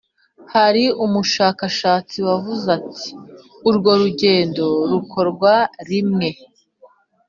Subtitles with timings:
[0.53, 3.09] Hari umushakashatsi wavuze ati
[3.69, 5.53] Urwo rugendo rukorwa
[5.89, 6.29] rimwe